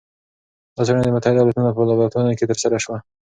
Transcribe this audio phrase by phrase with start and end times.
[0.75, 2.97] دا څېړنه د متحده ایالتونو په لابراتورونو کې ترسره شوه.